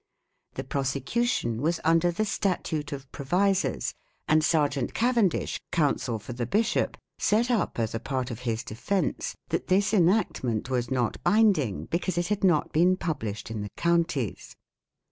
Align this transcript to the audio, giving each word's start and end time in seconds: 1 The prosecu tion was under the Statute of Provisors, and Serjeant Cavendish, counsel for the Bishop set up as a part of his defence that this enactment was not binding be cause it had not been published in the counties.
1 0.53 0.53
The 0.55 0.63
prosecu 0.63 1.27
tion 1.27 1.61
was 1.61 1.79
under 1.83 2.09
the 2.09 2.25
Statute 2.25 2.91
of 2.91 3.11
Provisors, 3.11 3.93
and 4.27 4.43
Serjeant 4.43 4.95
Cavendish, 4.95 5.61
counsel 5.71 6.17
for 6.17 6.33
the 6.33 6.47
Bishop 6.47 6.97
set 7.19 7.51
up 7.51 7.77
as 7.77 7.93
a 7.93 7.99
part 7.99 8.31
of 8.31 8.39
his 8.39 8.63
defence 8.63 9.35
that 9.49 9.67
this 9.67 9.93
enactment 9.93 10.71
was 10.71 10.89
not 10.89 11.21
binding 11.23 11.85
be 11.85 11.99
cause 11.99 12.17
it 12.17 12.29
had 12.29 12.43
not 12.43 12.73
been 12.73 12.97
published 12.97 13.51
in 13.51 13.61
the 13.61 13.69
counties. 13.77 14.55